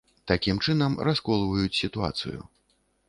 Такім 0.29 0.61
чынам 0.65 0.95
расколваюць 1.07 1.79
сітуацыю. 1.81 2.39